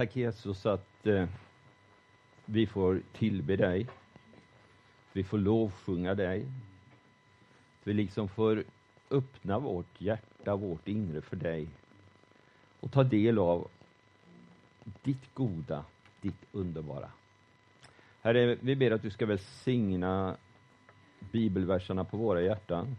[0.00, 1.28] Tack Jesus att eh,
[2.44, 3.86] vi får tillbe dig.
[5.12, 6.40] Vi får lovsjunga dig.
[6.40, 6.46] att
[7.84, 8.64] Vi liksom får
[9.10, 11.68] öppna vårt hjärta, vårt inre för dig
[12.80, 13.68] och ta del av
[15.02, 15.84] ditt goda,
[16.20, 17.10] ditt underbara.
[18.22, 20.36] Herre, vi ber att du ska välsigna
[21.32, 22.96] bibelverserna på våra hjärtan.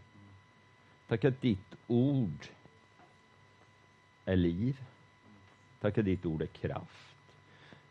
[1.08, 2.46] Tack att ditt ord
[4.24, 4.76] är liv.
[5.82, 7.14] Tack att ditt ord är kraft.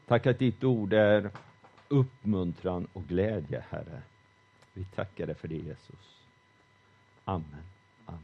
[0.06, 1.30] Tack att ditt ord är
[1.88, 4.02] uppmuntran och glädje, Herre.
[4.74, 6.26] Vi tackar dig för det, Jesus.
[7.26, 7.64] Amen.
[8.06, 8.22] Amen.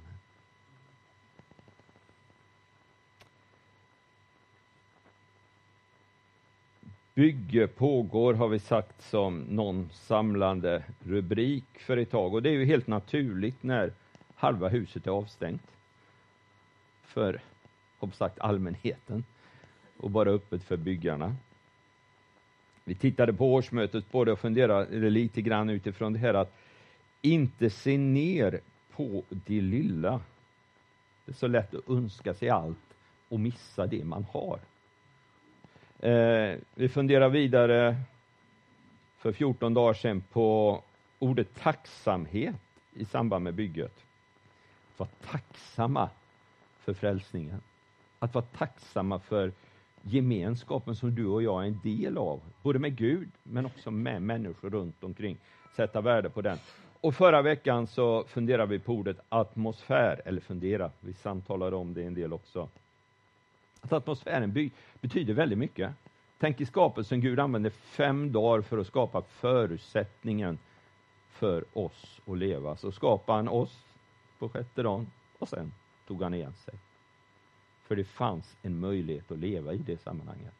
[7.13, 12.33] Bygge pågår, har vi sagt som någon samlande rubrik för ett tag.
[12.33, 13.91] Och det är ju helt naturligt när
[14.35, 15.71] halva huset är avstängt
[17.03, 17.41] för,
[17.99, 19.23] hoppas sagt, allmänheten
[19.97, 21.35] och bara öppet för byggarna.
[22.83, 26.53] Vi tittade på årsmötet både och funderade lite grann utifrån det här att
[27.21, 28.59] inte se ner
[28.91, 30.21] på det lilla.
[31.25, 32.77] Det är så lätt att önska sig allt
[33.29, 34.59] och missa det man har.
[35.99, 37.95] Eh, vi funderar vidare
[39.17, 40.81] för 14 dagar sedan på
[41.19, 42.55] ordet tacksamhet
[42.93, 43.93] i samband med bygget.
[44.93, 46.09] Att vara tacksamma
[46.79, 47.61] för frälsningen.
[48.19, 49.51] Att vara tacksamma för
[50.01, 54.21] gemenskapen som du och jag är en del av, både med Gud men också med
[54.21, 55.37] människor runt omkring.
[55.75, 56.57] Sätta värde på den.
[57.01, 62.03] Och förra veckan så funderade vi på ordet atmosfär, eller fundera, vi samtalade om det
[62.03, 62.69] en del också.
[63.81, 65.91] Att atmosfären by, betyder väldigt mycket.
[66.39, 70.59] Tänk i skapelsen, Gud använde fem dagar för att skapa förutsättningen
[71.29, 72.75] för oss att leva.
[72.75, 73.85] Så skapade han oss
[74.39, 75.07] på sjätte dagen
[75.39, 75.73] och sen
[76.07, 76.73] tog han igen sig.
[77.87, 80.53] För det fanns en möjlighet att leva i det sammanhanget.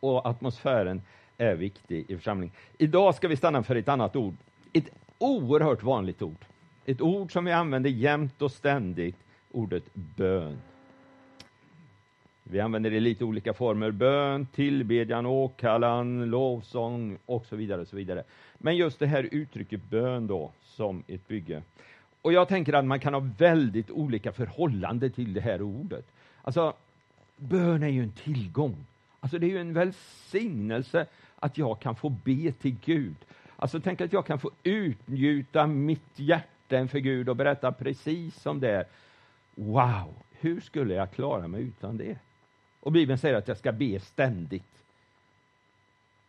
[0.00, 1.02] Och atmosfären
[1.38, 2.54] är viktig i församlingen.
[2.78, 4.34] Idag ska vi stanna för ett annat ord.
[4.72, 4.88] Ett
[5.18, 6.44] oerhört vanligt ord.
[6.84, 9.16] Ett ord som vi använder jämt och ständigt,
[9.50, 10.58] ordet bön.
[12.42, 17.80] Vi använder det i lite olika former, bön, tillbedjan, åkallan, lovsång och så vidare.
[17.80, 18.24] Och så vidare.
[18.58, 21.62] Men just det här uttrycket bön då, som ett bygge.
[22.22, 26.06] Och jag tänker att man kan ha väldigt olika förhållande till det här ordet.
[26.42, 26.74] Alltså,
[27.36, 28.86] bön är ju en tillgång.
[29.20, 31.06] Alltså det är ju en välsignelse
[31.36, 33.16] att jag kan få be till Gud.
[33.56, 38.60] Alltså tänk att jag kan få utnjuta mitt hjärta inför Gud och berätta precis som
[38.60, 38.84] det är.
[39.54, 42.18] Wow, hur skulle jag klara mig utan det?
[42.80, 44.84] Och Bibeln säger att jag ska be ständigt.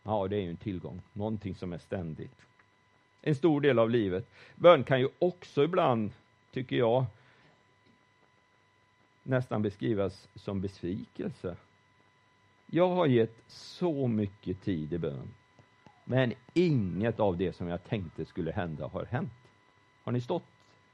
[0.02, 2.36] Ja, det är ju en tillgång, någonting som är ständigt.
[3.22, 4.30] En stor del av livet.
[4.54, 6.10] Bön kan ju också ibland,
[6.52, 7.04] tycker jag,
[9.22, 11.56] nästan beskrivas som besvikelse.
[12.66, 15.34] Jag har gett så mycket tid i bön,
[16.04, 19.32] men inget av det som jag tänkte skulle hända har hänt.
[20.04, 20.44] Har ni stått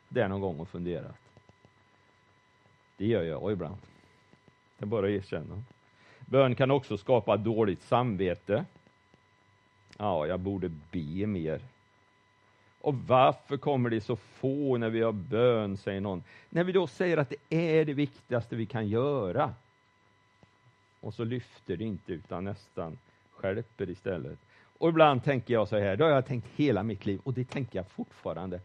[0.08, 1.16] där någon gång och funderat?
[2.96, 3.76] Det gör jag ibland.
[4.78, 5.62] Det är bara att erkänna.
[6.20, 8.64] Bön kan också skapa dåligt samvete.
[9.96, 11.60] Ja, jag borde be mer.
[12.80, 16.22] Och varför kommer det så få när vi har bön, säger någon.
[16.50, 19.54] När vi då säger att det är det viktigaste vi kan göra.
[21.00, 22.98] Och så lyfter det inte, utan nästan
[23.30, 24.38] skärper istället.
[24.78, 27.44] Och ibland tänker jag så här, det har jag tänkt hela mitt liv, och det
[27.44, 28.60] tänker jag fortfarande.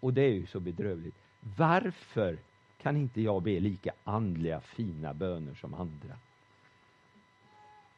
[0.00, 1.14] Och det är ju så bedrövligt.
[1.56, 2.38] Varför
[2.82, 6.16] kan inte jag be lika andliga, fina böner som andra?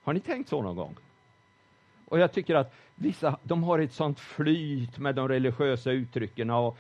[0.02, 0.96] Har ni tänkt så någon gång?
[2.08, 6.78] Och jag tycker att vissa, de har ett sånt flyt med de religiösa uttrycken och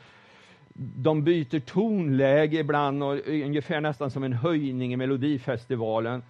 [0.78, 6.22] de byter tonläge ibland och ungefär nästan som en höjning i Melodifestivalen.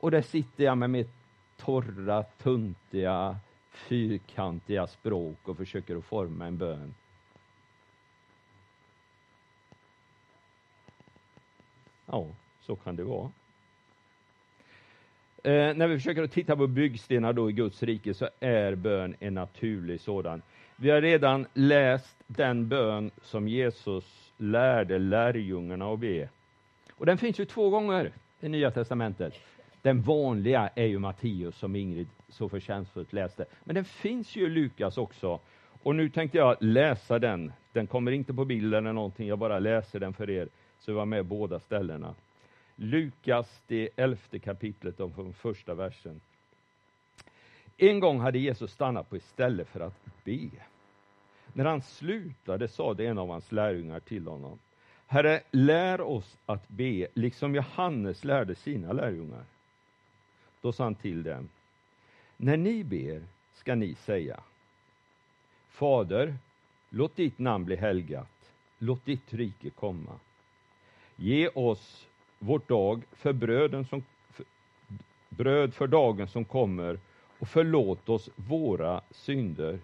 [0.00, 1.10] Och där sitter jag med mitt
[1.56, 3.36] torra, tuntiga,
[3.70, 6.94] fyrkantiga språk och försöker att forma en bön.
[12.06, 12.26] Ja,
[12.60, 13.30] så kan det vara.
[15.42, 19.14] Eh, när vi försöker att titta på byggstenar då i Guds rike så är bön
[19.20, 20.42] en naturlig sådan.
[20.76, 26.28] Vi har redan läst den bön som Jesus lärde lärjungarna att be.
[26.94, 29.34] Och den finns ju två gånger i Nya Testamentet.
[29.82, 33.44] Den vanliga är ju Matteus som Ingrid så förtjänstfullt läste.
[33.64, 35.40] Men den finns ju i Lukas också.
[35.82, 37.52] Och nu tänkte jag läsa den.
[37.72, 40.48] Den kommer inte på bild eller någonting, jag bara läser den för er.
[40.78, 42.14] Så vi var med båda ställena.
[42.82, 46.20] Lukas, det elfte kapitlet, om från första versen.
[47.76, 50.50] En gång hade Jesus stannat på ett ställe för att be.
[51.52, 54.58] När han slutade sade en av hans lärjungar till honom,
[55.06, 59.44] Herre, lär oss att be, liksom Johannes lärde sina lärjungar.
[60.60, 61.48] Då sa han till dem,
[62.36, 63.22] när ni ber
[63.54, 64.40] ska ni säga
[65.68, 66.36] Fader,
[66.90, 70.20] låt ditt namn bli helgat, låt ditt rike komma.
[71.16, 72.06] Ge oss
[72.40, 74.44] vårt dag för bröden som, för,
[75.28, 76.98] bröd för dagen som kommer
[77.38, 79.78] och förlåt oss våra synder.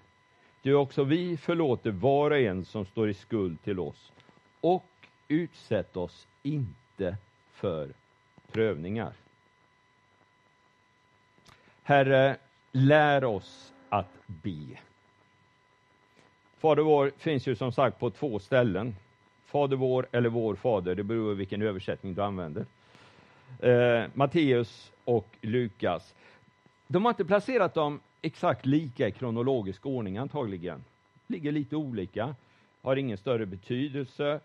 [0.63, 4.13] Du också vi förlåter var och en som står i skuld till oss
[4.61, 4.85] och
[5.29, 7.17] utsätt oss inte
[7.53, 7.89] för
[8.53, 9.13] prövningar.
[11.83, 12.37] Herre,
[12.73, 14.79] lär oss att be.
[16.59, 18.97] Fader vår finns ju som sagt på två ställen.
[19.47, 22.67] Fader vår eller vår fader, det beror på vilken översättning du använder.
[23.61, 26.15] Eh, Matteus och Lukas.
[26.87, 30.85] De har inte placerat dem exakt lika i kronologisk ordning antagligen.
[31.27, 32.35] Ligger lite olika,
[32.83, 34.41] har ingen större betydelse.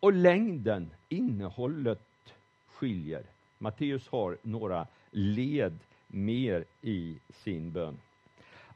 [0.00, 2.34] Och längden, innehållet
[2.74, 3.22] skiljer.
[3.58, 7.98] Matteus har några led mer i sin bön.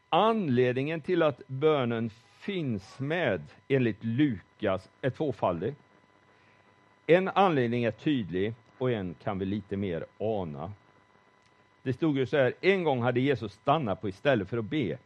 [0.08, 5.74] Anledningen till att bönen finns med enligt Lukas är tvåfaldig.
[7.06, 10.72] En anledning är tydlig och en kan vi lite mer ana.
[11.82, 14.98] Det stod ju så här, en gång hade Jesus stannat på istället för att be.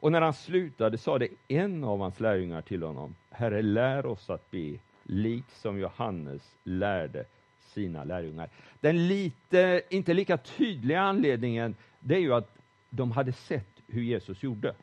[0.00, 4.30] Och när han slutade sa det en av hans lärjungar till honom, Herre lär oss
[4.30, 7.24] att be, liksom Johannes lärde
[7.60, 8.48] sina lärjungar.
[8.80, 12.56] Den lite, inte lika tydliga anledningen, det är ju att
[12.90, 14.74] de hade sett hur Jesus gjorde.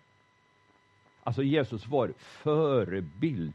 [1.24, 3.54] Alltså Jesus var förebild.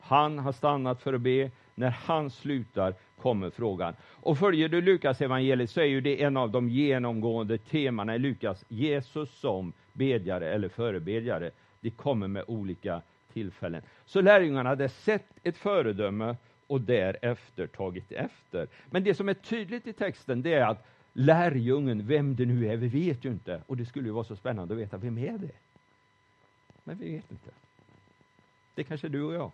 [0.00, 1.50] Han har stannat för att be.
[1.74, 3.94] När han slutar kommer frågan.
[4.10, 8.18] Och följer du Lukas evangeliet så är ju det en av de genomgående temana i
[8.18, 8.64] Lukas.
[8.68, 11.50] Jesus som bedjare eller förebedjare.
[11.80, 13.82] Det kommer med olika tillfällen.
[14.04, 16.36] Så lärjungarna hade sett ett föredöme
[16.66, 18.68] och därefter tagit efter.
[18.90, 22.76] Men det som är tydligt i texten det är att lärjungen, vem det nu är,
[22.76, 23.62] vi vet ju inte.
[23.66, 25.50] Och det skulle ju vara så spännande att veta, vem är det?
[26.90, 27.50] Men vi vet inte.
[28.74, 29.50] Det kanske du och jag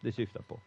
[0.00, 0.58] det syftar på.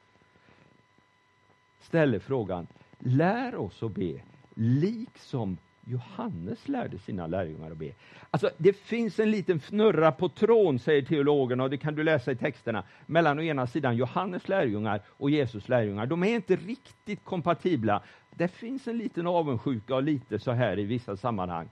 [1.81, 2.67] Ställer frågan,
[2.99, 4.21] lär oss att be,
[4.55, 7.91] liksom Johannes lärde sina lärjungar att be.
[8.31, 12.31] Alltså, det finns en liten fnurra på trån, säger teologerna, och det kan du läsa
[12.31, 16.05] i texterna, mellan å ena sidan Johannes lärjungar och Jesus lärjungar.
[16.05, 18.03] De är inte riktigt kompatibla.
[18.31, 21.69] Det finns en liten avundsjuka och lite så här i vissa sammanhang.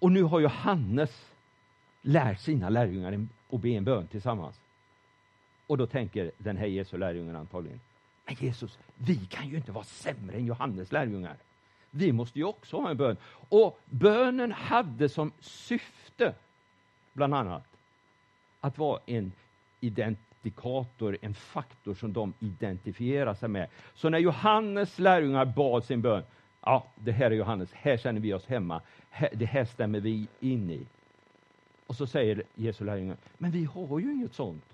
[0.00, 1.30] Och nu har Johannes
[2.02, 3.12] lärt sina lärjungar
[3.48, 4.60] och be en bön tillsammans.
[5.66, 7.80] Och då tänker den här Jesu lärjungen antagligen,
[8.26, 11.36] men Jesus, vi kan ju inte vara sämre än Johannes lärjungar.
[11.90, 13.16] Vi måste ju också ha en bön.
[13.48, 16.34] Och bönen hade som syfte,
[17.12, 17.64] bland annat,
[18.60, 19.32] att vara en
[19.80, 23.68] identikator, en faktor som de identifierar sig med.
[23.94, 26.22] Så när Johannes lärjungar bad sin bön,
[26.60, 28.80] ja, det här är Johannes, här känner vi oss hemma,
[29.32, 30.86] det här stämmer vi in i.
[31.86, 34.64] Och så säger Jesu lärjungar, men vi har ju inget sånt.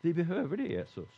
[0.00, 1.08] Vi behöver det Jesus.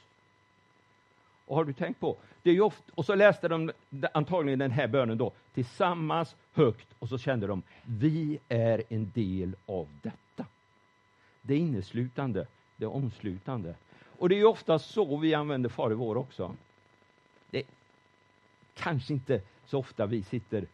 [1.46, 3.72] Och har du tänkt på, det är ju ofta, och så läste de
[4.12, 9.56] antagligen den här bönen då tillsammans högt och så kände de, vi är en del
[9.66, 10.46] av detta.
[11.42, 13.74] Det är inneslutande, det är omslutande.
[14.18, 16.54] Och det är ju ofta så vi använder Fader vår också.
[17.50, 17.64] Det är
[18.74, 20.66] kanske inte så ofta vi sitter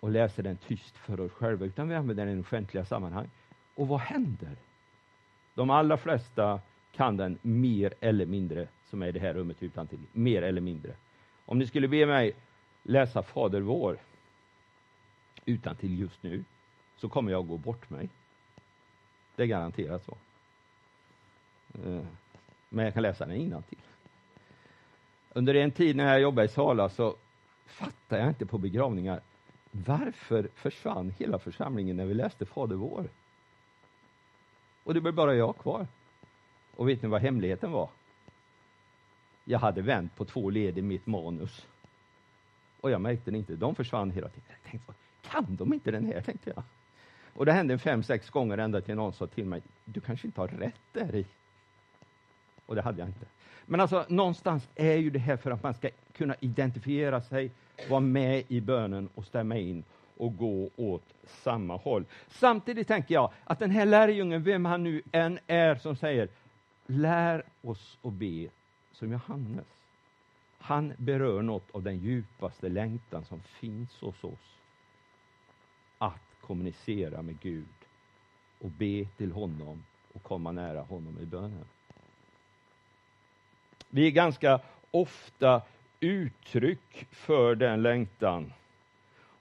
[0.00, 3.30] och läser den tyst för oss själva, utan vi använder den i offentliga sammanhang.
[3.76, 4.56] Och vad händer?
[5.54, 6.60] De allra flesta
[6.92, 9.98] kan den mer eller mindre, som är i det här rummet utan till.
[10.12, 10.94] mer eller mindre.
[11.44, 12.32] Om ni skulle be mig
[12.82, 13.98] läsa Fader vår
[15.44, 16.44] utan till just nu,
[16.96, 18.08] så kommer jag gå bort mig.
[19.36, 20.16] Det är garanterat så.
[21.84, 22.04] Eh,
[22.68, 23.78] men jag kan läsa den till.
[25.32, 27.16] Under en tid när jag jobbade i Sala så
[27.66, 29.20] fattade jag inte på begravningar
[29.70, 33.08] varför försvann hela församlingen när vi läste Fader vår?
[34.86, 35.86] Och det blev bara jag kvar.
[36.76, 37.88] Och vet ni vad hemligheten var?
[39.44, 41.66] Jag hade vänt på två led i mitt manus.
[42.80, 43.56] Och jag märkte det inte.
[43.56, 44.44] De försvann hela tiden.
[44.48, 46.20] Jag tänkte, kan de inte den här?
[46.20, 46.62] tänkte jag.
[47.34, 50.40] Och det hände fem, sex gånger ända till någon sa till mig, du kanske inte
[50.40, 51.26] har rätt där i.
[52.66, 53.26] Och det hade jag inte.
[53.64, 57.50] Men alltså någonstans är ju det här för att man ska kunna identifiera sig,
[57.88, 59.84] vara med i bönen och stämma in
[60.16, 62.04] och gå åt samma håll.
[62.28, 66.28] Samtidigt tänker jag att den här lärjungen, vem han nu än är, som säger
[66.86, 68.48] lär oss att be
[68.92, 69.66] som Johannes.
[70.58, 74.56] Han berör något av den djupaste längtan som finns hos oss.
[75.98, 77.66] Att kommunicera med Gud
[78.60, 81.64] och be till honom och komma nära honom i bönen.
[83.88, 85.62] Vi är ganska ofta
[86.00, 88.52] uttryck för den längtan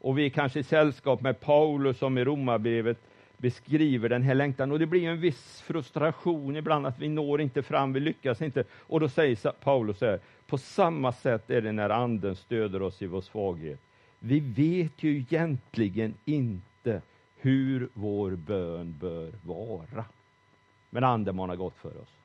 [0.05, 2.97] och vi är kanske i sällskap med Paulus som i Romarbrevet
[3.37, 7.63] beskriver den här längtan och det blir en viss frustration ibland att vi når inte
[7.63, 8.63] fram, vi lyckas inte.
[8.71, 13.01] Och då säger Paulus så här, på samma sätt är det när anden stöder oss
[13.01, 13.79] i vår svaghet.
[14.19, 17.01] Vi vet ju egentligen inte
[17.37, 20.05] hur vår bön bör vara.
[20.89, 22.15] Men anden manar gott för oss.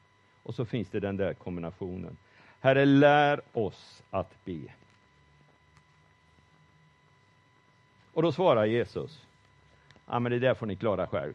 [0.42, 2.16] Och så finns det den där kombinationen.
[2.60, 4.60] Herre, lär oss att be.
[8.12, 9.26] Och då svarar Jesus,
[10.06, 11.34] ja men det där får ni klara själv.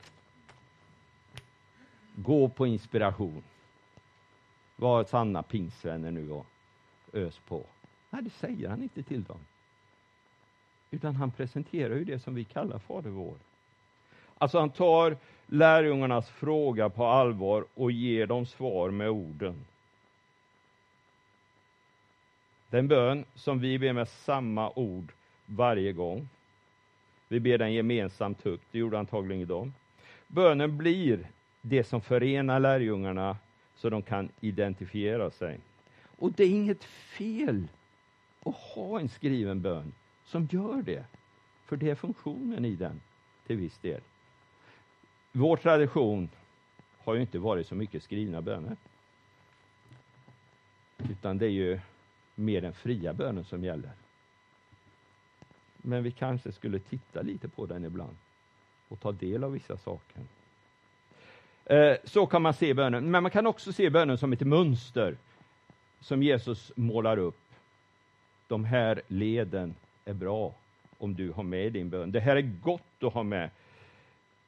[2.16, 3.44] Gå på inspiration.
[4.76, 6.46] Var sanna pingsvänner nu och
[7.14, 7.66] ös på.
[8.10, 9.40] Nej, det säger han inte till dem.
[10.92, 13.36] Utan han presenterar ju det som vi kallar Fader vår.
[14.38, 19.66] Alltså han tar lärjungarnas fråga på allvar och ger dem svar med orden.
[22.70, 25.12] Den bön som vi ber med samma ord
[25.46, 26.30] varje gång.
[27.28, 29.74] Vi ber den gemensamt högt, det gjorde antagligen de.
[30.28, 31.28] Bönen blir
[31.62, 33.38] det som förenar lärjungarna
[33.76, 35.60] så de kan identifiera sig.
[36.18, 37.68] Och det är inget fel
[38.46, 39.94] att ha en skriven bön
[40.26, 41.06] som gör det,
[41.66, 43.02] för det är funktionen i den
[43.48, 44.02] till viss del.
[45.32, 46.30] Vår tradition
[46.98, 48.76] har ju inte varit så mycket skrivna böner.
[51.10, 51.80] Utan det är ju
[52.36, 53.92] mer den fria bönen som gäller.
[55.86, 58.16] Men vi kanske skulle titta lite på den ibland
[58.88, 60.22] och ta del av vissa saker.
[61.66, 65.18] Eh, så kan man se bönen, men man kan också se bönen som ett mönster
[66.00, 67.40] som Jesus målar upp.
[68.48, 69.76] De här leden
[70.06, 70.54] är bra
[70.98, 72.12] om du har med din bön.
[72.12, 73.50] Det här är gott att ha med.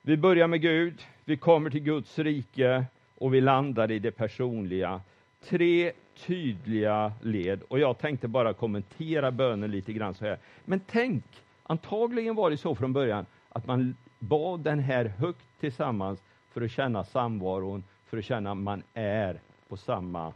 [0.01, 2.86] Vi börjar med Gud, vi kommer till Guds rike
[3.17, 5.01] och vi landar i det personliga.
[5.44, 10.38] Tre tydliga led och jag tänkte bara kommentera bönen lite grann så här.
[10.65, 11.24] Men tänk,
[11.63, 16.72] antagligen var det så från början att man bad den här högt tillsammans för att
[16.72, 20.34] känna samvaron, för att känna att man är på samma,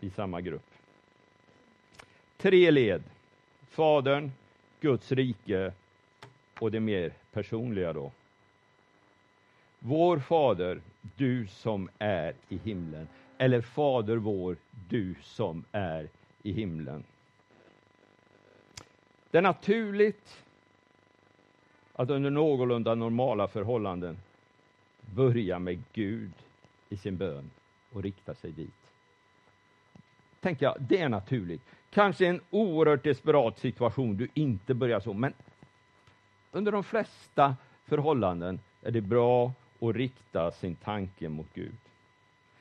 [0.00, 0.66] i samma grupp.
[2.36, 3.02] Tre led.
[3.70, 4.30] Fadern,
[4.80, 5.72] Guds rike
[6.60, 8.12] och det mer personliga då.
[9.78, 10.80] Vår Fader,
[11.16, 13.08] du som är i himlen.
[13.38, 14.56] Eller Fader vår,
[14.88, 16.08] du som är
[16.42, 17.04] i himlen.
[19.30, 20.44] Det är naturligt
[21.92, 24.18] att under någorlunda normala förhållanden
[25.00, 26.32] börja med Gud
[26.88, 27.50] i sin bön
[27.92, 28.92] och rikta sig dit.
[30.40, 31.62] Tänker jag, det är naturligt.
[31.90, 35.32] Kanske en oerhört desperat situation du inte börjar så, men
[36.52, 41.76] under de flesta förhållanden är det bra att rikta sin tanke mot Gud.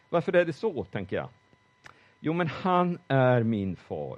[0.09, 1.29] Varför är det så, tänker jag?
[2.19, 4.17] Jo, men han är min far.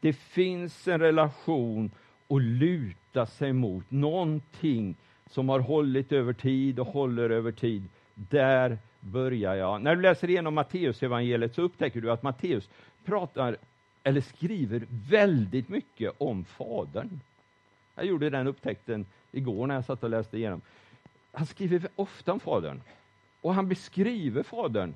[0.00, 1.90] Det finns en relation
[2.28, 7.88] att luta sig mot, någonting som har hållit över tid och håller över tid.
[8.14, 9.82] Där börjar jag.
[9.82, 12.68] När du läser igenom Matteus evangeliet så upptäcker du att Matteus
[13.04, 13.56] pratar
[14.02, 17.20] eller skriver väldigt mycket om Fadern.
[17.94, 20.60] Jag gjorde den upptäckten igår när jag satt och läste igenom.
[21.32, 22.80] Han skriver ofta om Fadern
[23.40, 24.94] och han beskriver Fadern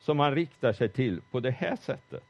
[0.00, 2.24] som han riktar sig till på det här sättet.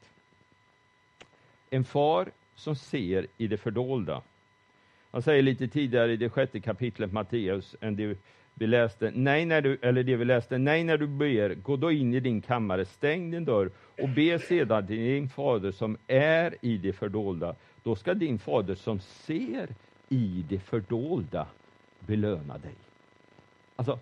[1.69, 4.21] En far som ser i det fördolda.
[5.11, 8.17] Han säger lite tidigare i det sjätte kapitlet Matteus, än det
[8.53, 11.91] vi läste, nej när du, eller det vi läste, nej när du ber, gå då
[11.91, 13.69] in i din kammare, stäng din dörr
[14.01, 17.55] och be sedan till din fader som är i det fördolda.
[17.83, 19.69] Då ska din fader som ser
[20.09, 21.47] i det fördolda
[21.99, 22.75] belöna dig.
[23.75, 23.99] Alltså,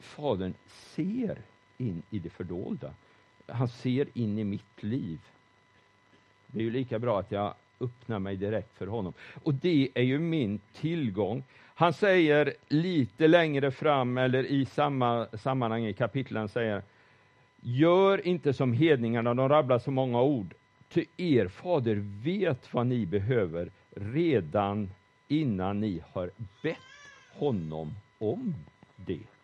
[0.00, 1.38] Fadern ser
[1.76, 2.94] in i det fördolda.
[3.46, 5.18] Han ser in i mitt liv.
[6.46, 9.12] Det är ju lika bra att jag öppnar mig direkt för honom.
[9.42, 11.44] Och det är ju min tillgång.
[11.74, 16.82] Han säger lite längre fram, eller i samma sammanhang i kapitlen, säger
[17.60, 20.54] Gör inte som hedningarna, de rabblar så många ord.
[20.88, 24.90] Ty er fader vet vad ni behöver redan
[25.28, 26.30] innan ni har
[26.62, 26.78] bett
[27.32, 28.54] honom om
[28.96, 29.37] det.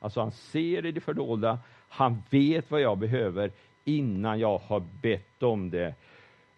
[0.00, 3.50] Alltså han ser i det fördolda, han vet vad jag behöver
[3.84, 5.94] innan jag har bett om det.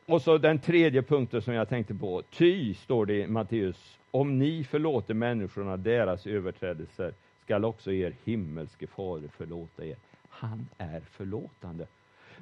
[0.06, 2.22] Och så den tredje punkten som jag tänkte på.
[2.30, 8.86] Ty, står det i Matteus, om ni förlåter människorna deras överträdelser skall också er himmelske
[8.86, 9.96] fader förlåta er.
[10.28, 11.86] Han är förlåtande.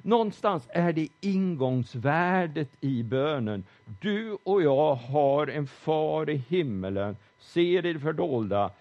[0.01, 3.63] Någonstans är det ingångsvärdet i bönen.
[4.01, 8.71] Du och jag har en far i himmelen, ser i det fördolda,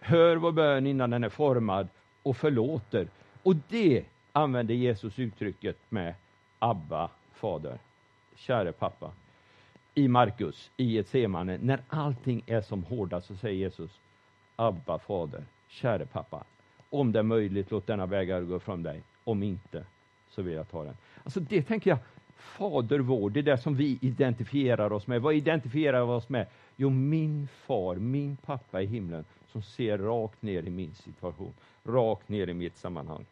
[0.00, 1.88] hör vår bön innan den är formad
[2.22, 3.08] och förlåter.
[3.42, 6.14] Och det använder Jesus uttrycket med
[6.58, 7.78] Abba, Fader,
[8.34, 9.10] käre pappa.
[9.94, 13.90] i Markus, i ett semane, när allting är som hårdast, så säger Jesus,
[14.56, 16.44] Abba fader, käre pappa,
[16.90, 19.02] om det är möjligt, låt denna bägare gå från dig.
[19.24, 19.84] Om inte,
[20.30, 20.96] så vill jag ta den.
[21.24, 21.98] Alltså det tänker jag,
[22.36, 25.22] Fader vår, det är det som vi identifierar oss med.
[25.22, 26.46] Vad identifierar vi oss med?
[26.76, 31.52] Jo, min far, min pappa i himlen, som ser rakt ner i min situation,
[31.84, 33.26] rakt ner i mitt sammanhang.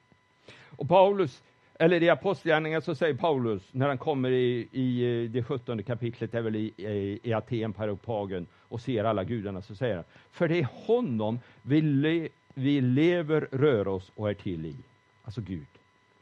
[0.77, 1.43] Och Paulus,
[1.75, 6.35] eller i Apostlagärningarna så säger Paulus, när han kommer i, i eh, det sjuttonde kapitlet,
[6.35, 10.49] är väl i, i, i Aten, Paropagen, och ser alla gudarna, så säger han, för
[10.49, 14.77] det är honom vi, le, vi lever, rör oss och är till i.
[15.25, 15.67] Alltså Gud.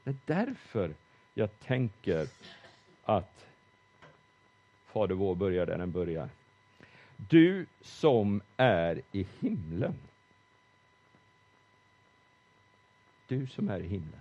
[0.05, 0.95] Det är därför
[1.35, 2.27] jag tänker
[3.05, 3.47] att
[4.87, 6.29] Fader vår börjar där den börjar.
[7.17, 9.95] Du som är i himlen.
[13.29, 14.21] Du som är i himlen.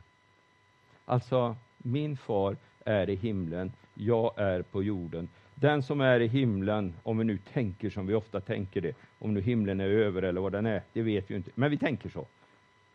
[1.06, 5.30] Alltså, min far är i himlen, jag är på jorden.
[5.56, 9.34] Den som är i himlen, om vi nu tänker som vi ofta tänker det, om
[9.34, 12.10] nu himlen är över eller vad den är, det vet vi inte, men vi tänker
[12.10, 12.25] så.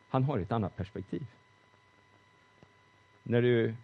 [0.09, 1.27] Han har ett annat perspektiv.
[3.23, 3.75] När du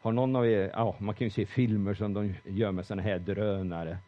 [0.00, 3.02] har någon av er, ja, man kan ju se filmer som de gör med sådana
[3.02, 3.98] här drönare.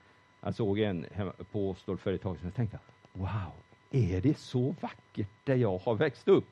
[0.46, 1.06] Jag såg en
[1.52, 2.78] på Åstol som jag och tänkte,
[3.12, 3.52] wow,
[3.90, 6.46] är det så vackert där jag har växt upp?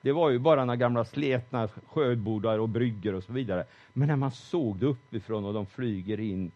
[0.00, 3.64] Det var ju bara några gamla sletna sjöbodar och brygger och så vidare.
[3.92, 6.50] Men när man såg det uppifrån och de flyger in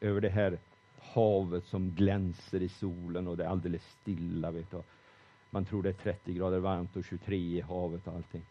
[0.00, 0.58] över det här
[1.00, 4.50] havet som glänser i solen och det är alldeles stilla.
[4.50, 4.82] Vet du.
[5.50, 8.42] Man tror det är 30 grader varmt och 23 i havet och allting.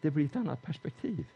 [0.00, 1.26] Det blir ett annat perspektiv.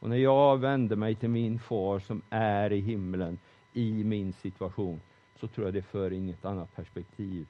[0.00, 3.38] Och när jag vänder mig till min far som är i himlen
[3.72, 5.00] i min situation,
[5.40, 7.46] så tror jag det för in ett annat perspektiv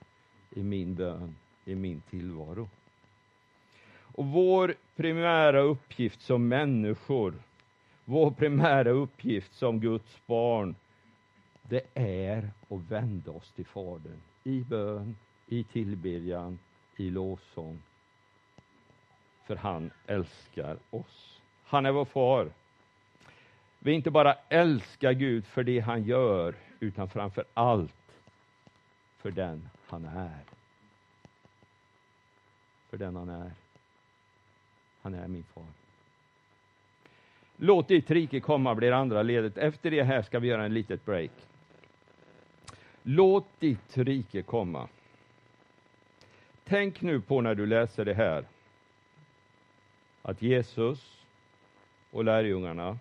[0.51, 2.69] i min bön, i min tillvaro.
[4.19, 7.35] Och vår primära uppgift som människor,
[8.05, 10.75] vår primära uppgift som Guds barn,
[11.63, 16.59] det är att vända oss till Fadern i bön, i tillbedjan,
[16.97, 17.83] i lovsång.
[19.47, 21.38] För han älskar oss.
[21.69, 22.51] Han är vår far.
[23.79, 27.93] Vi inte bara älskar Gud för det han gör, utan framför allt
[29.19, 30.41] för den han är.
[32.91, 33.53] För den han är.
[35.03, 35.65] Han är min far.
[37.57, 39.57] Låt ditt rike komma blir andra ledet.
[39.59, 41.31] Efter det här ska vi göra en litet break.
[43.03, 44.89] Låt ditt rike komma.
[46.65, 48.45] Tänk nu på när du läser det här,
[50.23, 51.18] att Jesus
[52.11, 52.99] och lärjungarna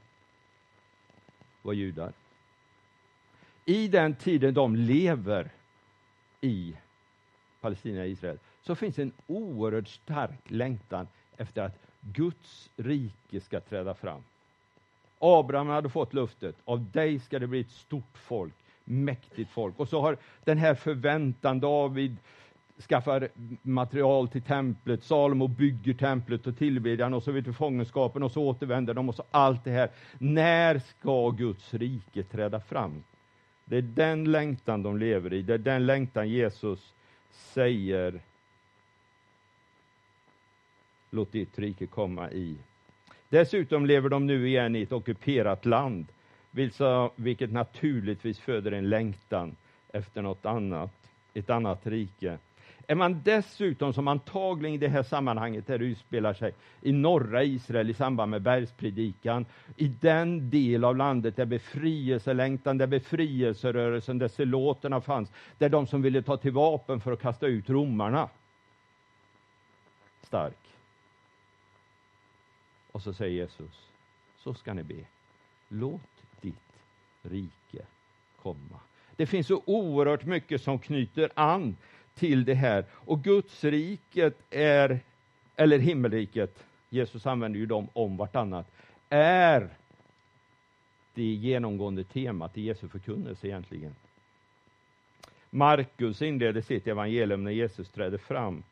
[1.62, 2.14] var judar.
[3.66, 5.50] I den tiden de lever
[6.42, 6.76] i
[7.62, 13.94] Palestina och Israel så finns en oerhört stark längtan efter att Guds rike ska träda
[13.94, 14.24] fram.
[15.20, 19.80] Abraham hade fått luftet, av dig ska det bli ett stort folk, mäktigt folk.
[19.80, 22.18] Och så har den här förväntan, David
[22.80, 23.30] skaffar
[23.62, 28.94] material till templet, Salomo bygger templet och tillbedjan och så vid fångenskapen och så återvänder
[28.94, 29.90] de och så allt det här.
[30.18, 33.04] När ska Guds rike träda fram?
[33.66, 36.94] Det är den längtan de lever i, det är den längtan Jesus
[37.32, 38.22] säger
[41.10, 42.58] låt ditt rike komma i.
[43.30, 46.06] Dessutom lever de nu igen i ett ockuperat land,
[47.16, 49.56] vilket naturligtvis föder en längtan
[49.94, 52.38] efter något annat, ett annat rike.
[52.90, 57.44] Är man dessutom, som antagligen i det här sammanhanget där det utspelar sig, i norra
[57.44, 59.46] Israel i samband med bergspredikan,
[59.76, 66.02] i den del av landet där befrielselängtan, där befrielserörelsen, där seloterna fanns, där de som
[66.02, 68.30] ville ta till vapen för att kasta ut romarna.
[70.22, 70.58] Stark.
[72.92, 73.90] Och så säger Jesus,
[74.38, 75.06] så ska ni be.
[75.70, 76.02] Låt
[76.42, 76.56] ditt
[77.22, 77.86] rike
[78.42, 78.80] komma.
[79.16, 81.76] Det finns så oerhört mycket som knyter an
[82.18, 82.86] till det här.
[82.92, 85.00] Och Guds riket är,
[85.56, 88.72] eller himmelriket, Jesus använder ju dem om vartannat,
[89.10, 89.70] är
[91.14, 93.96] det genomgående temat i Jesu förkunnelse egentligen.
[95.50, 98.64] Markus inleder sitt evangelium när Jesus träder fram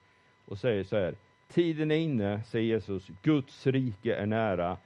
[0.46, 1.16] och säger så här.
[1.54, 4.78] Tiden är inne, säger Jesus, Guds rike är nära.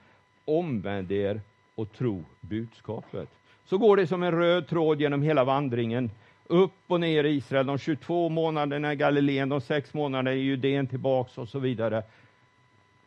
[0.44, 1.40] Omvänd er
[1.74, 3.28] och tro budskapet.
[3.64, 6.10] Så går det som en röd tråd genom hela vandringen
[6.50, 10.86] upp och ner i Israel, de 22 månaderna i Galileen, de sex månaderna i Judeen
[10.86, 12.02] tillbaks och så vidare.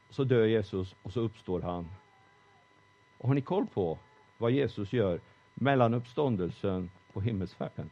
[0.09, 1.89] Så dör Jesus och så uppstår han.
[3.17, 3.97] Och har ni koll på
[4.37, 5.19] vad Jesus gör
[5.53, 7.89] mellan uppståndelsen och himmelsfärden?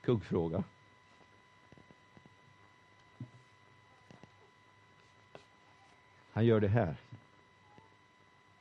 [0.00, 0.64] Kuggfråga.
[6.32, 6.96] Han gör det här.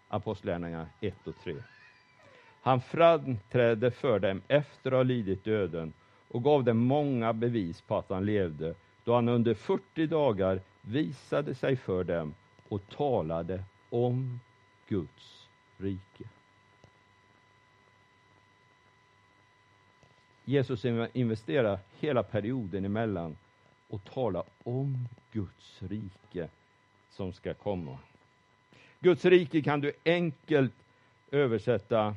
[0.08, 1.56] Apostlagärningarna 1 och 3.
[2.63, 5.93] Han framträdde för dem efter att ha lidit döden
[6.28, 11.56] och gav dem många bevis på att han levde, då han under 40 dagar visade
[11.56, 12.34] sig för dem
[12.69, 14.39] och talade om
[14.88, 15.47] Guds
[15.78, 16.23] rike.
[20.45, 23.38] Jesus investerar hela perioden emellan
[23.89, 26.49] och talar om Guds rike
[27.10, 27.97] som ska komma.
[28.99, 30.73] Guds rike kan du enkelt
[31.32, 32.15] översätta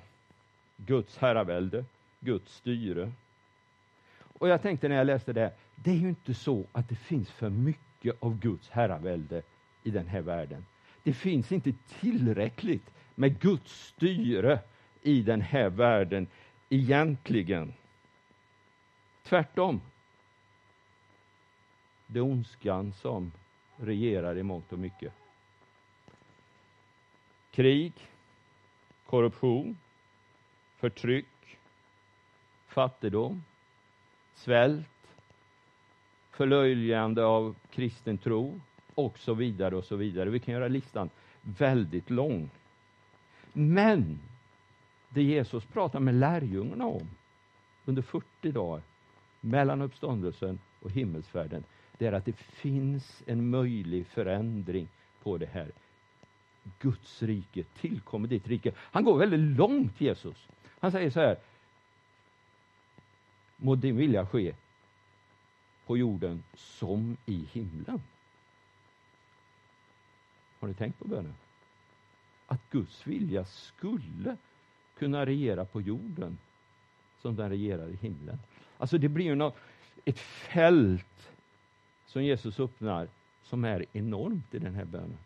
[0.76, 1.84] Guds herravälde,
[2.20, 3.12] Guds styre.
[4.18, 7.30] Och jag tänkte när jag läste det, det är ju inte så att det finns
[7.30, 9.42] för mycket av Guds herravälde
[9.82, 10.66] i den här världen.
[11.02, 14.58] Det finns inte tillräckligt med Guds styre
[15.02, 16.26] i den här världen
[16.68, 17.72] egentligen.
[19.22, 19.80] Tvärtom.
[22.06, 23.32] Det är ondskan som
[23.76, 25.12] regerar i mångt och mycket.
[27.50, 27.92] Krig,
[29.06, 29.78] korruption,
[30.76, 31.58] förtryck,
[32.66, 33.44] fattigdom,
[34.34, 34.86] svält,
[36.30, 38.60] förlöjligande av kristen tro
[38.94, 40.30] och så vidare och så vidare.
[40.30, 41.10] Vi kan göra listan
[41.40, 42.50] väldigt lång.
[43.52, 44.18] Men
[45.08, 47.08] det Jesus pratar med lärjungarna om
[47.84, 48.82] under 40 dagar
[49.40, 51.64] mellan uppståndelsen och himmelsfärden,
[51.98, 54.88] det är att det finns en möjlig förändring
[55.22, 55.70] på det här.
[56.78, 58.72] Guds rike tillkommer ditt rike.
[58.78, 60.48] Han går väldigt långt, Jesus.
[60.80, 61.36] Han säger så här.
[63.56, 64.54] Må din vilja ske
[65.86, 68.02] på jorden som i himlen.
[70.60, 71.34] Har ni tänkt på bönen?
[72.46, 74.36] Att Guds vilja skulle
[74.98, 76.38] kunna regera på jorden
[77.18, 78.38] som den regerar i himlen.
[78.78, 79.56] Alltså det blir ju något,
[80.04, 81.32] ett fält
[82.06, 83.08] som Jesus öppnar
[83.42, 85.18] som är enormt i den här bönen.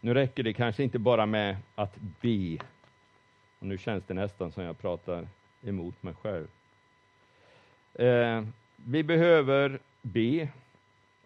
[0.00, 2.58] Nu räcker det kanske inte bara med att be.
[3.58, 5.28] Och nu känns det nästan som jag pratar
[5.62, 6.46] emot mig själv.
[7.94, 8.44] Eh,
[8.76, 10.48] vi behöver be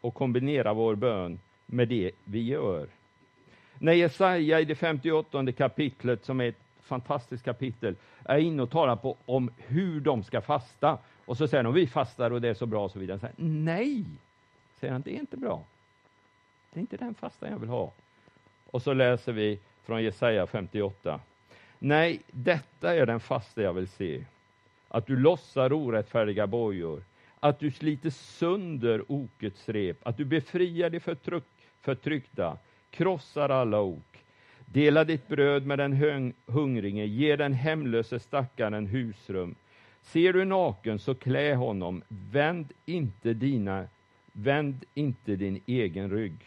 [0.01, 2.87] och kombinera vår bön med det vi gör.
[3.79, 8.97] När Jesaja i det 58 kapitlet, som är ett fantastiskt kapitel, är inne och talar
[8.97, 10.99] på om hur de ska fasta.
[11.25, 13.19] Och så säger de, vi fastar och det är så bra och så vidare.
[13.19, 14.05] Så här, Nej,
[14.81, 15.65] säger han, det är inte bra.
[16.73, 17.93] Det är inte den fastan jag vill ha.
[18.71, 21.21] Och så läser vi från Jesaja 58.
[21.79, 24.25] Nej, detta är den fasta jag vill se.
[24.89, 27.03] Att du lossar orättfärdiga bojor,
[27.41, 31.45] att du sliter sönder okets rep, att du befriar de förtryck,
[31.81, 32.59] förtryckta,
[32.91, 34.25] krossar alla ok.
[34.67, 39.55] Dela ditt bröd med den hungrige, ge den hemlöse stackaren husrum.
[40.03, 43.87] Ser du naken, så klä honom, vänd inte, dina,
[44.33, 46.39] vänd inte din egen rygg.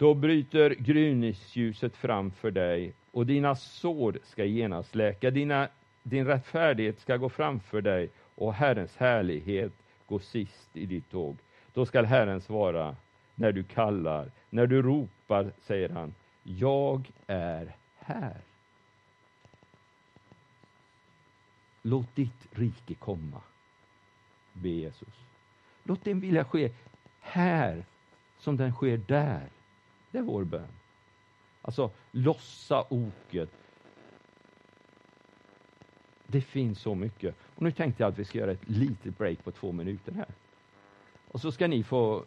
[0.00, 5.30] Då bryter gryningsljuset fram för dig och dina sår ska genast läka.
[5.30, 5.68] Dina,
[6.02, 9.72] din rättfärdighet ska gå framför dig och Herrens härlighet
[10.06, 11.36] gå sist i ditt tåg.
[11.74, 12.96] Då skall Herren svara
[13.34, 18.40] när du kallar, när du ropar, säger han, jag är här.
[21.82, 23.40] Låt ditt rike komma,
[24.52, 25.14] be Jesus.
[25.84, 26.70] Låt din vilja ske
[27.20, 27.84] här
[28.38, 29.48] som den sker där.
[30.10, 30.68] Det är vår bön.
[31.62, 33.50] Alltså, lossa oket.
[36.26, 37.34] Det finns så mycket.
[37.54, 40.28] Och nu tänkte jag att vi ska göra ett litet break på två minuter här.
[41.28, 42.24] Och så ska ni få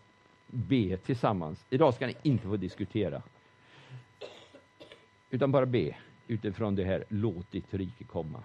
[0.48, 1.66] be tillsammans.
[1.70, 3.22] Idag ska ni inte få diskutera.
[5.30, 5.96] Utan bara be
[6.28, 8.44] utifrån det här, låt ditt rike komma.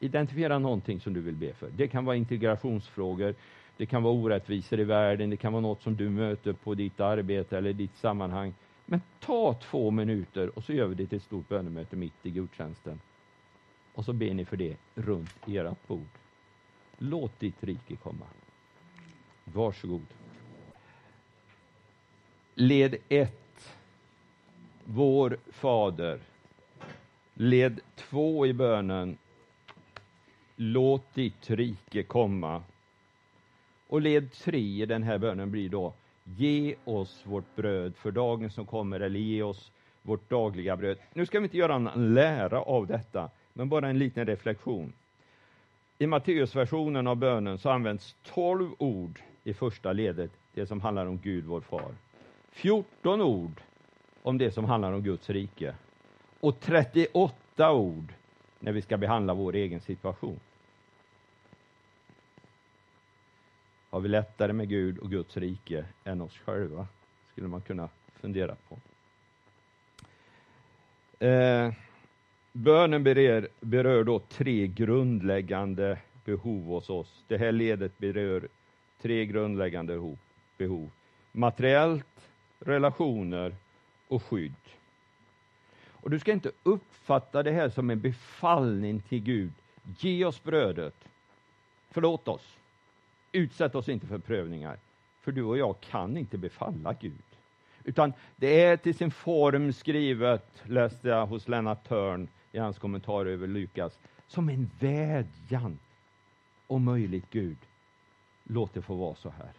[0.00, 1.70] Identifiera någonting som du vill be för.
[1.76, 3.34] Det kan vara integrationsfrågor,
[3.80, 7.00] det kan vara orättvisor i världen, det kan vara något som du möter på ditt
[7.00, 8.54] arbete eller ditt sammanhang.
[8.86, 12.30] Men ta två minuter och så gör vi det till ett stort bönemöte mitt i
[12.30, 13.00] gudstjänsten.
[13.94, 16.08] Och så ber ni för det runt ert bord.
[16.98, 18.26] Låt ditt rike komma.
[19.44, 20.06] Varsågod.
[22.54, 23.32] Led 1.
[24.84, 26.20] Vår Fader.
[27.34, 29.18] Led 2 i bönen.
[30.56, 32.62] Låt ditt rike komma.
[33.90, 35.92] Och led tre i den här bönen blir då
[36.24, 39.72] Ge oss vårt bröd för dagen som kommer, eller ge oss
[40.02, 40.98] vårt dagliga bröd.
[41.12, 44.92] Nu ska vi inte göra en lära av detta, men bara en liten reflektion.
[45.98, 51.18] I Matteusversionen av bönen så används 12 ord i första ledet, det som handlar om
[51.18, 51.94] Gud, vår far.
[52.50, 53.60] 14 ord
[54.22, 55.74] om det som handlar om Guds rike
[56.40, 58.12] och 38 ord
[58.58, 60.40] när vi ska behandla vår egen situation.
[63.90, 66.86] Har vi lättare med Gud och Guds rike än oss själva?
[67.32, 67.88] Skulle man kunna
[68.20, 68.78] fundera på.
[71.26, 71.72] Eh,
[72.52, 77.24] bönen berör, berör då tre grundläggande behov hos oss.
[77.28, 78.48] Det här ledet berör
[79.02, 80.16] tre grundläggande
[80.56, 80.90] behov.
[81.32, 83.54] Materiellt, relationer
[84.08, 84.54] och skydd.
[85.90, 89.52] Och du ska inte uppfatta det här som en befallning till Gud.
[89.98, 90.94] Ge oss brödet.
[91.90, 92.59] Förlåt oss.
[93.32, 94.78] Utsätt oss inte för prövningar.
[95.20, 97.22] För du och jag kan inte befalla Gud.
[97.84, 103.26] Utan det är till sin form skrivet, läste jag hos Lennart Törn i hans kommentar
[103.26, 105.78] över Lukas, som en vädjan.
[106.66, 107.56] Om möjligt Gud,
[108.44, 109.50] låt det få vara så här.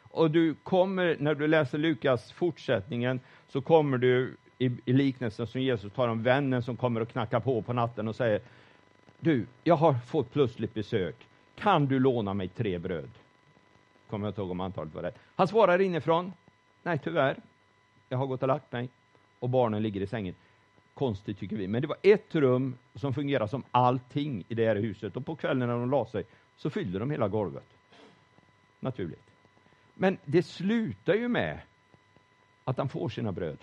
[0.00, 5.60] Och du kommer, när du läser Lukas fortsättningen, så kommer du i, i liknelsen som
[5.60, 8.40] Jesus tar om vännen som kommer och knackar på på natten och säger
[9.20, 11.26] Du, jag har fått plötsligt besök.
[11.62, 13.10] Kan du låna mig tre bröd?
[14.10, 15.18] Kommer jag inte ihåg om antalet var rätt.
[15.36, 16.32] Han svarar inifrån.
[16.82, 17.36] Nej, tyvärr.
[18.08, 18.88] Jag har gått och lagt mig
[19.38, 20.34] och barnen ligger i sängen.
[20.94, 24.76] Konstigt tycker vi, men det var ett rum som fungerade som allting i det här
[24.76, 26.24] huset och på kvällen när de la sig
[26.56, 27.66] så fyllde de hela golvet.
[28.80, 29.30] Naturligt.
[29.94, 31.60] Men det slutar ju med
[32.64, 33.58] att han får sina bröd.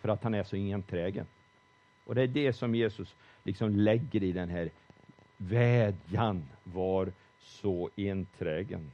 [0.00, 1.26] För att han är så enträgen.
[2.04, 4.70] Och det är det som Jesus liksom lägger i den här
[5.48, 8.90] vädjan, var så enträgen.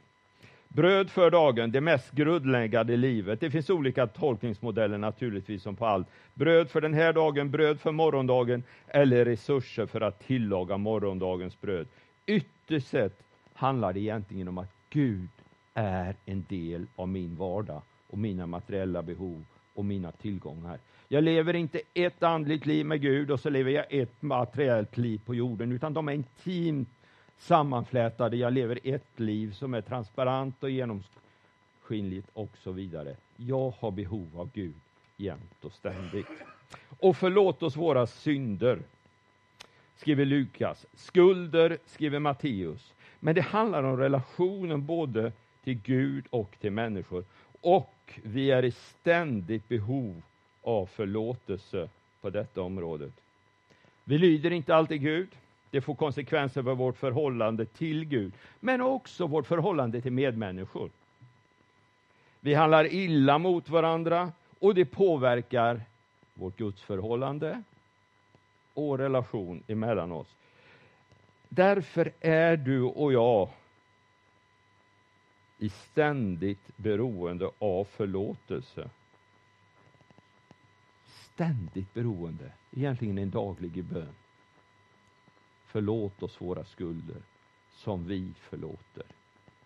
[0.69, 3.41] Bröd för dagen, det mest grundläggande i livet.
[3.41, 6.07] Det finns olika tolkningsmodeller naturligtvis som på allt.
[6.35, 11.87] Bröd för den här dagen, bröd för morgondagen eller resurser för att tillaga morgondagens bröd.
[12.27, 13.23] Ytterst sett
[13.55, 15.29] handlar det egentligen om att Gud
[15.75, 20.79] är en del av min vardag och mina materiella behov och mina tillgångar.
[21.11, 25.21] Jag lever inte ett andligt liv med Gud och så lever jag ett materiellt liv
[25.25, 26.89] på jorden, utan de är intimt
[27.39, 28.37] sammanflätade.
[28.37, 33.17] Jag lever ett liv som är transparent och genomskinligt och så vidare.
[33.37, 34.75] Jag har behov av Gud
[35.17, 36.27] jämt och ständigt.
[36.99, 38.79] Och förlåt oss våra synder,
[39.97, 40.87] skriver Lukas.
[40.95, 42.93] Skulder, skriver Matteus.
[43.21, 45.33] Men det handlar om relationen både
[45.65, 47.25] till Gud och till människor.
[47.61, 50.23] Och vi är i ständigt behov
[50.69, 51.89] av förlåtelse
[52.21, 53.13] på detta området.
[54.05, 55.29] Vi lyder inte alltid Gud.
[55.71, 60.91] Det får konsekvenser för vårt förhållande till Gud, men också vårt förhållande till medmänniskor.
[62.41, 65.81] Vi handlar illa mot varandra och det påverkar
[66.35, 67.63] vårt gudsförhållande
[68.75, 70.35] och relation emellan oss.
[71.49, 73.49] Därför är du och jag
[75.59, 78.91] i ständigt beroende av förlåtelse.
[81.39, 84.15] Ständigt beroende, egentligen en daglig bön.
[85.67, 87.17] Förlåt oss våra skulder
[87.73, 89.03] som vi förlåter.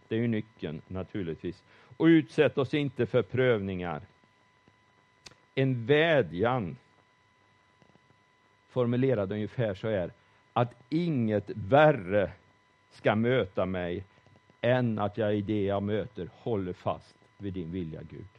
[0.09, 1.63] Det är ju nyckeln naturligtvis.
[1.97, 4.03] Och utsätt oss inte för prövningar.
[5.55, 6.77] En vädjan
[8.69, 10.13] formulerad ungefär så här,
[10.53, 12.33] att inget värre
[12.91, 14.05] ska möta mig
[14.61, 18.32] än att jag i det jag möter håller fast vid din vilja, Gud.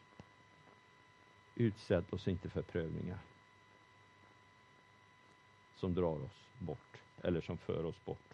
[1.56, 3.20] Utsätt oss inte för prövningar
[5.76, 8.34] som drar oss bort eller som för oss bort,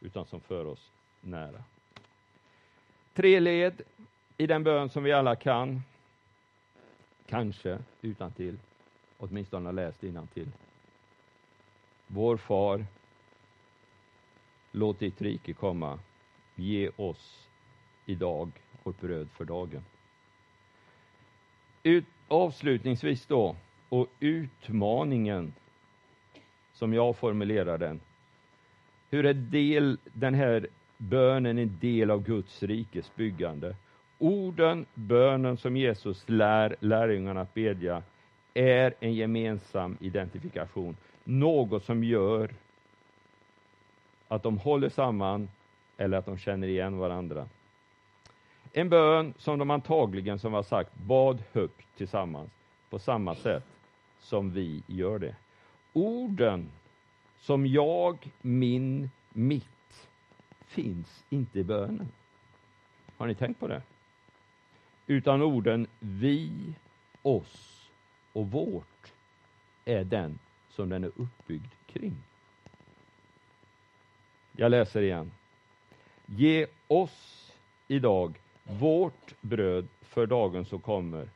[0.00, 1.64] utan som för oss nära.
[3.14, 3.82] Tre led
[4.36, 5.82] i den bön som vi alla kan,
[7.26, 8.58] kanske utan till,
[9.18, 10.52] åtminstone läst till.
[12.06, 12.86] Vår far,
[14.72, 15.98] låt ditt rike komma.
[16.54, 17.48] Ge oss
[18.06, 18.50] idag
[18.82, 19.84] vårt bröd för dagen.
[21.86, 23.56] Ut, avslutningsvis då,
[23.88, 25.52] och utmaningen
[26.72, 28.00] som jag formulerar den.
[29.10, 33.76] Hur är del, den här bönen en del av Guds rikes byggande?
[34.18, 38.02] Orden, bönen som Jesus lär lärjungarna att bedja
[38.54, 40.96] är en gemensam identifikation.
[41.24, 42.50] Något som gör
[44.28, 45.48] att de håller samman
[45.96, 47.48] eller att de känner igen varandra.
[48.78, 52.50] En bön som de antagligen, som var sagt, bad högt tillsammans
[52.90, 53.64] på samma sätt
[54.20, 55.34] som vi gör det
[55.96, 56.70] orden
[57.40, 60.08] som jag, min, mitt
[60.66, 62.08] finns inte i bönen.
[63.16, 63.82] Har ni tänkt på det?
[65.06, 66.74] Utan orden vi,
[67.22, 67.88] oss
[68.32, 69.12] och vårt
[69.84, 70.38] är den
[70.70, 72.16] som den är uppbyggd kring.
[74.52, 75.30] Jag läser igen.
[76.26, 77.52] Ge oss
[77.88, 78.34] idag
[78.66, 81.28] vårt bröd för dagen som kommer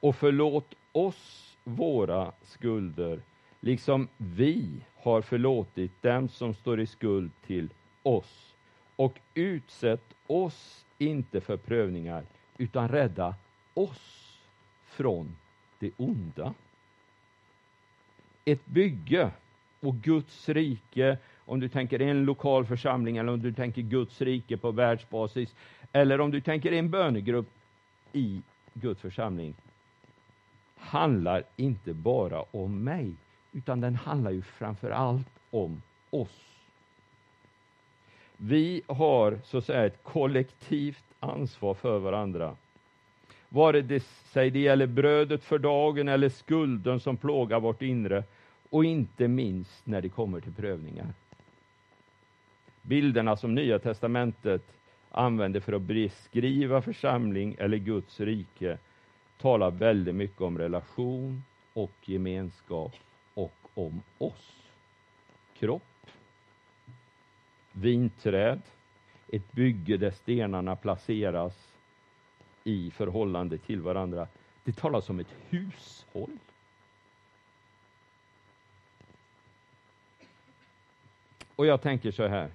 [0.00, 3.20] och förlåt oss våra skulder
[3.60, 7.68] liksom vi har förlåtit dem som står i skuld till
[8.02, 8.54] oss.
[8.96, 12.24] och utsätt oss inte för prövningar,
[12.58, 13.34] utan rädda
[13.74, 14.38] oss
[14.86, 15.36] från
[15.78, 16.54] det onda.
[18.44, 19.30] Ett bygge
[19.80, 24.56] och Guds rike, om du tänker en lokal församling eller om du tänker Guds rike
[24.56, 25.54] på världsbasis,
[25.92, 27.48] eller om du tänker en bönegrupp
[28.12, 28.42] i
[28.74, 29.54] Guds församling,
[30.76, 33.14] handlar inte bara om mig,
[33.52, 36.40] utan den handlar ju framför allt om oss.
[38.36, 42.56] Vi har så att säga ett kollektivt ansvar för varandra.
[43.48, 48.24] Vare det sig det gäller brödet för dagen eller skulden som plågar vårt inre
[48.70, 51.14] och inte minst när det kommer till prövningar.
[52.82, 54.62] Bilderna som Nya testamentet
[55.10, 58.78] använder för att beskriva församling eller Guds rike
[59.38, 62.94] talar väldigt mycket om relation och gemenskap
[63.34, 64.56] och om oss.
[65.58, 66.06] Kropp,
[67.72, 68.62] vinträd,
[69.28, 71.72] ett bygge där stenarna placeras
[72.64, 74.28] i förhållande till varandra.
[74.64, 76.38] Det talas om ett hushåll.
[81.60, 82.50] Och jag tänker så här,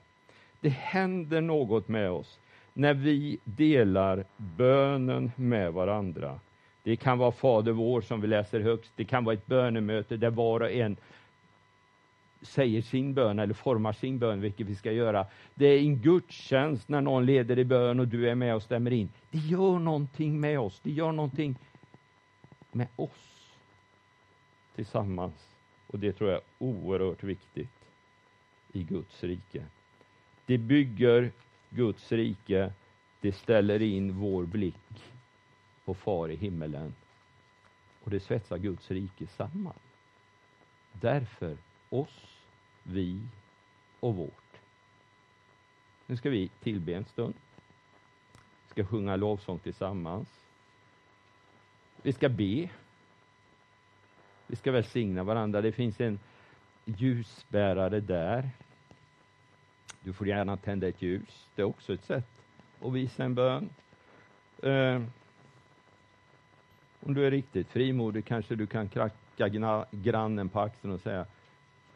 [0.61, 2.39] det händer något med oss
[2.73, 6.39] när vi delar bönen med varandra.
[6.83, 10.29] Det kan vara Fader vår som vi läser högst, det kan vara ett bönemöte där
[10.29, 10.97] var och en
[12.41, 15.25] säger sin bön eller formar sin bön, vilket vi ska göra.
[15.53, 18.93] Det är en gudstjänst när någon leder i bön och du är med och stämmer
[18.93, 19.09] in.
[19.31, 21.55] Det gör någonting med oss, det gör någonting
[22.71, 23.49] med oss
[24.75, 25.55] tillsammans.
[25.87, 27.74] Och det tror jag är oerhört viktigt
[28.75, 29.65] i Guds rike.
[30.45, 31.31] Det bygger
[31.69, 32.73] Guds rike,
[33.21, 35.13] det ställer in vår blick
[35.85, 36.95] på Far i himmelen.
[38.03, 39.79] Och det svetsar Guds rike samman.
[40.91, 41.57] Därför
[41.89, 42.37] oss
[42.83, 43.21] vi
[43.99, 44.59] och vårt.
[46.05, 47.33] Nu ska vi tillbe en stund.
[48.63, 50.27] Vi ska sjunga lovsång tillsammans.
[52.01, 52.69] Vi ska be.
[54.47, 55.61] Vi ska välsigna varandra.
[55.61, 56.19] Det finns en
[56.85, 58.49] ljusbärare där.
[60.05, 61.47] Du får gärna tända ett ljus.
[61.55, 62.41] Det är också ett sätt
[62.81, 63.69] att visa en bön.
[64.63, 65.01] Eh,
[66.99, 69.49] om du är riktigt frimodig kanske du kan kracka
[69.91, 71.25] grannen på axeln och säga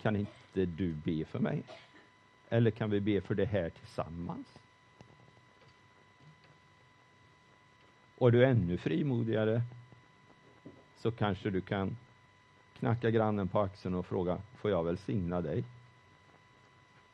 [0.01, 1.63] kan inte du be för mig?
[2.49, 4.47] Eller kan vi be för det här tillsammans?
[8.17, 9.61] Och du är ännu frimodigare
[10.97, 11.97] så kanske du kan
[12.79, 15.63] knacka grannen på axeln och fråga, får jag välsigna dig?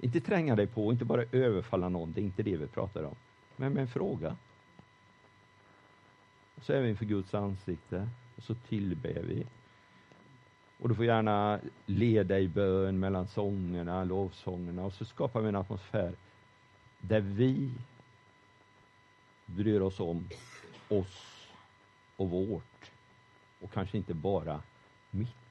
[0.05, 3.15] Inte tränga dig på, inte bara överfalla någon, det är inte det vi pratar om.
[3.55, 4.35] Men med en fråga.
[6.55, 9.45] Och så är vi inför Guds ansikte och så tillber vi.
[10.79, 15.55] Och du får gärna leda i bön mellan sångerna, lovsångerna och så skapar vi en
[15.55, 16.13] atmosfär
[16.99, 17.71] där vi
[19.45, 20.27] bryr oss om
[20.89, 21.47] oss
[22.15, 22.91] och vårt
[23.61, 24.61] och kanske inte bara
[25.11, 25.44] mitt.